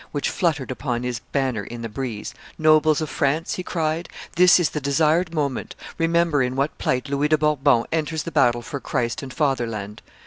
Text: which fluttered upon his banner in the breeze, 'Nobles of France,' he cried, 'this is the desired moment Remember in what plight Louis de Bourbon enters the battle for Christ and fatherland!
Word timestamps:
which 0.11 0.31
fluttered 0.31 0.71
upon 0.71 1.03
his 1.03 1.19
banner 1.31 1.63
in 1.63 1.83
the 1.83 1.87
breeze, 1.87 2.33
'Nobles 2.57 3.01
of 3.01 3.09
France,' 3.11 3.53
he 3.53 3.61
cried, 3.61 4.09
'this 4.35 4.59
is 4.59 4.69
the 4.71 4.81
desired 4.81 5.31
moment 5.31 5.75
Remember 5.99 6.41
in 6.41 6.55
what 6.55 6.75
plight 6.79 7.07
Louis 7.07 7.27
de 7.27 7.37
Bourbon 7.37 7.83
enters 7.91 8.23
the 8.23 8.31
battle 8.31 8.63
for 8.63 8.79
Christ 8.79 9.21
and 9.21 9.31
fatherland! 9.31 10.01